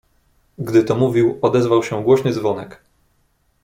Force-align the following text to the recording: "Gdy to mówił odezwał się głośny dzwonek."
"Gdy 0.57 0.83
to 0.83 0.95
mówił 0.95 1.39
odezwał 1.41 1.83
się 1.83 2.03
głośny 2.03 2.31
dzwonek." 2.33 2.81